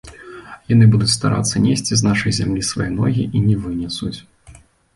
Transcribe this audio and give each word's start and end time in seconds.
Яны 0.73 0.87
будуць 0.95 1.09
старацца 1.17 1.61
несці 1.67 1.93
з 2.01 2.09
нашай 2.09 2.35
зямлі 2.39 2.67
свае 2.73 2.89
ногі 2.99 3.29
і 3.35 3.45
не 3.47 3.61
вынесуць. 3.69 4.15